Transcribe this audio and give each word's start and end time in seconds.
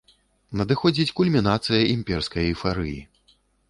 Надыходзіць 0.61 1.15
кульмінацыя 1.21 1.87
імперскай 1.95 2.43
эйфарыі. 2.53 3.01